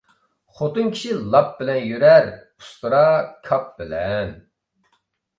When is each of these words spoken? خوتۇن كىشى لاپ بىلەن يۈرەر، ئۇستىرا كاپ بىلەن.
خوتۇن 0.59 0.85
كىشى 0.93 1.17
لاپ 1.33 1.51
بىلەن 1.59 1.83
يۈرەر، 1.89 2.25
ئۇستىرا 2.31 3.01
كاپ 3.49 3.69
بىلەن. 3.83 4.33